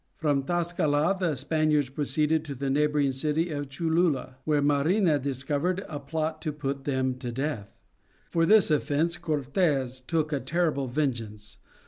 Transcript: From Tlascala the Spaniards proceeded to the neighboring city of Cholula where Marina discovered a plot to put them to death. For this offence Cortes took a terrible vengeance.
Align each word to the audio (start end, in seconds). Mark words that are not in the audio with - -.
From 0.17 0.41
Tlascala 0.45 1.19
the 1.19 1.35
Spaniards 1.35 1.91
proceeded 1.91 2.43
to 2.45 2.55
the 2.55 2.71
neighboring 2.71 3.11
city 3.11 3.51
of 3.51 3.69
Cholula 3.69 4.37
where 4.45 4.59
Marina 4.59 5.19
discovered 5.19 5.85
a 5.87 5.99
plot 5.99 6.41
to 6.41 6.51
put 6.51 6.85
them 6.85 7.13
to 7.19 7.31
death. 7.31 7.77
For 8.27 8.47
this 8.47 8.71
offence 8.71 9.15
Cortes 9.15 10.01
took 10.01 10.33
a 10.33 10.39
terrible 10.39 10.87
vengeance. 10.87 11.59